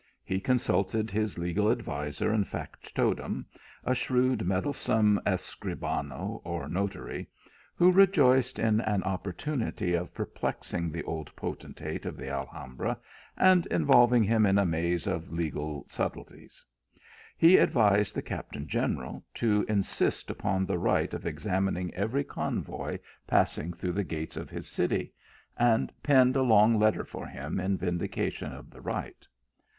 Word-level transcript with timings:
He 0.23 0.39
consulted 0.39 1.11
his 1.11 1.37
legal 1.37 1.69
adviser 1.69 2.31
and 2.31 2.47
factotum, 2.47 3.45
a 3.83 3.93
shrewd, 3.93 4.47
meddlesome 4.47 5.21
Escribano 5.27 6.41
or 6.43 6.67
notary, 6.67 7.27
who 7.75 7.91
re 7.91 8.07
joiced 8.07 8.57
in 8.57 8.79
an 8.81 9.03
opportunity 9.03 9.93
of 9.93 10.11
perplexing 10.11 10.89
the 10.91 11.03
old 11.03 11.31
poten 11.35 11.75
tate 11.75 12.07
of 12.07 12.17
the 12.17 12.29
Alhambra, 12.31 12.97
and 13.37 13.67
involving 13.67 14.23
him 14.23 14.43
in 14.47 14.57
a 14.57 14.65
maze 14.65 15.05
of 15.05 15.31
legal 15.31 15.85
subtilities. 15.87 16.65
He 17.37 17.57
advised 17.57 18.15
the 18.15 18.23
captain 18.23 18.67
general 18.67 19.23
to 19.35 19.63
insist 19.69 20.31
upon 20.31 20.65
the 20.65 20.79
right 20.79 21.13
of 21.13 21.27
examining 21.27 21.93
every 21.93 22.23
convoy 22.23 22.97
passing 23.27 23.71
through 23.71 23.93
the 23.93 24.03
gates 24.03 24.35
of 24.35 24.49
his 24.49 24.67
city, 24.67 25.13
and 25.57 25.91
he 25.91 25.95
penned 26.01 26.35
a 26.35 26.41
long 26.41 26.79
letter 26.79 27.05
for 27.05 27.27
him, 27.27 27.59
in 27.59 27.77
vindication 27.77 28.51
of 28.51 28.71
the 28.71 28.81
right. 28.81 29.27